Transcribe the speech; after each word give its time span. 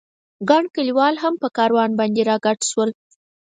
ګڼ 0.49 0.63
کلیوال 0.75 1.15
هم 1.23 1.33
په 1.41 1.47
کاروان 1.57 1.89
باندې 1.99 2.21
را 2.29 2.35
ګډ 2.45 2.59
شول. 2.69 2.89